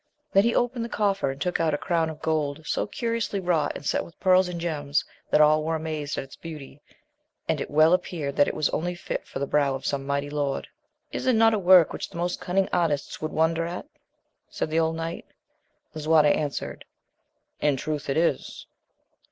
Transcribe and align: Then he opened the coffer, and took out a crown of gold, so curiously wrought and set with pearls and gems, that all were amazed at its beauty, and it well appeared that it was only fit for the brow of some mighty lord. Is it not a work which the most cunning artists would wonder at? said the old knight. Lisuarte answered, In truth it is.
Then 0.33 0.45
he 0.45 0.55
opened 0.55 0.83
the 0.83 0.89
coffer, 0.89 1.29
and 1.29 1.39
took 1.39 1.59
out 1.59 1.75
a 1.75 1.77
crown 1.77 2.09
of 2.09 2.23
gold, 2.23 2.65
so 2.65 2.87
curiously 2.87 3.39
wrought 3.39 3.73
and 3.75 3.85
set 3.85 4.03
with 4.03 4.19
pearls 4.19 4.47
and 4.47 4.59
gems, 4.59 5.05
that 5.29 5.41
all 5.41 5.63
were 5.63 5.75
amazed 5.75 6.17
at 6.17 6.23
its 6.23 6.35
beauty, 6.35 6.81
and 7.47 7.61
it 7.61 7.69
well 7.69 7.93
appeared 7.93 8.35
that 8.37 8.47
it 8.47 8.55
was 8.55 8.67
only 8.69 8.95
fit 8.95 9.27
for 9.27 9.37
the 9.37 9.45
brow 9.45 9.75
of 9.75 9.85
some 9.85 10.07
mighty 10.07 10.31
lord. 10.31 10.67
Is 11.11 11.27
it 11.27 11.33
not 11.33 11.53
a 11.53 11.59
work 11.59 11.93
which 11.93 12.09
the 12.09 12.17
most 12.17 12.41
cunning 12.41 12.67
artists 12.73 13.21
would 13.21 13.31
wonder 13.31 13.67
at? 13.67 13.85
said 14.49 14.71
the 14.71 14.79
old 14.79 14.95
knight. 14.95 15.27
Lisuarte 15.93 16.33
answered, 16.35 16.83
In 17.59 17.77
truth 17.77 18.09
it 18.09 18.17
is. 18.17 18.65